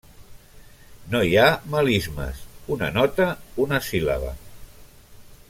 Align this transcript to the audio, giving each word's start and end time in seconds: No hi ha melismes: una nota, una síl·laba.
No 1.15 1.21
hi 1.27 1.35
ha 1.41 1.51
melismes: 1.73 2.41
una 2.77 2.91
nota, 2.97 3.29
una 3.67 3.83
síl·laba. 3.91 4.35